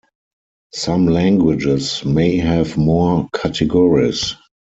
[0.73, 4.33] Some languages may have more categories.